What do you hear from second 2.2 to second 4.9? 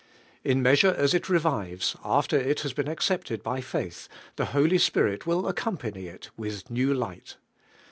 it has been accepted by faith, the Holy